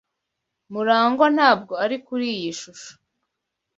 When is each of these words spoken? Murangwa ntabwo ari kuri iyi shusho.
Murangwa 0.71 1.27
ntabwo 1.35 1.73
ari 1.83 1.97
kuri 2.05 2.25
iyi 2.35 2.51
shusho. 2.59 2.91